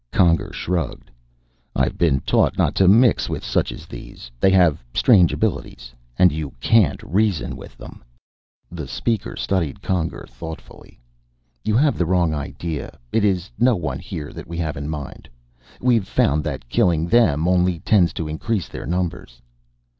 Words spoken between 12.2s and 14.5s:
idea. It is no one here that